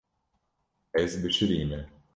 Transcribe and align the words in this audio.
Ez 1.01 1.11
bişirîme. 1.23 1.81